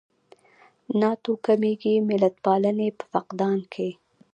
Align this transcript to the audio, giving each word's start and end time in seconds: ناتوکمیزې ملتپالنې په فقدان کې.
ناتوکمیزې 0.99 1.93
ملتپالنې 2.09 2.89
په 2.97 3.03
فقدان 3.11 3.59
کې. 3.73 3.89